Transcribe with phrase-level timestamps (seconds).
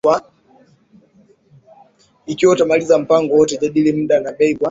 [2.25, 4.59] ikiwa utamaliza mpango wowote jadili muda na bei kwa